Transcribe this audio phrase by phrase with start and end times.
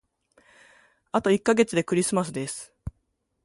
[1.11, 2.73] あと一ヶ月でクリスマスです。